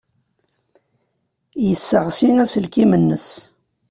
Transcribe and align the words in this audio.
Yesseɣsi 1.67 2.29
aselkim-nnes. 2.43 3.29